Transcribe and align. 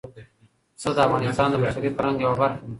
پسه 0.75 0.89
د 0.95 0.97
افغانستان 1.07 1.47
د 1.51 1.55
بشري 1.63 1.89
فرهنګ 1.97 2.17
یوه 2.23 2.35
برخه 2.41 2.47
ده. 2.53 2.63